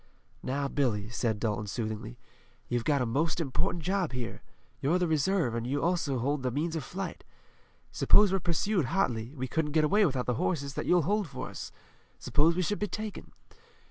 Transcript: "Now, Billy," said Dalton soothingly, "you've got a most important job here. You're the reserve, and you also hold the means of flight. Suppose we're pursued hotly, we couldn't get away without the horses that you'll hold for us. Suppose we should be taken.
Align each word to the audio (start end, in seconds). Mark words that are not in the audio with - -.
"Now, 0.41 0.67
Billy," 0.67 1.09
said 1.09 1.39
Dalton 1.39 1.67
soothingly, 1.67 2.17
"you've 2.67 2.83
got 2.83 3.03
a 3.03 3.05
most 3.05 3.39
important 3.39 3.83
job 3.83 4.13
here. 4.13 4.41
You're 4.79 4.97
the 4.97 5.07
reserve, 5.07 5.53
and 5.53 5.67
you 5.67 5.83
also 5.83 6.17
hold 6.17 6.41
the 6.41 6.49
means 6.49 6.75
of 6.75 6.83
flight. 6.83 7.23
Suppose 7.91 8.31
we're 8.31 8.39
pursued 8.39 8.85
hotly, 8.85 9.35
we 9.35 9.47
couldn't 9.47 9.73
get 9.73 9.83
away 9.83 10.03
without 10.07 10.25
the 10.25 10.33
horses 10.41 10.73
that 10.73 10.87
you'll 10.87 11.03
hold 11.03 11.27
for 11.27 11.49
us. 11.49 11.71
Suppose 12.17 12.55
we 12.55 12.63
should 12.63 12.79
be 12.79 12.87
taken. 12.87 13.31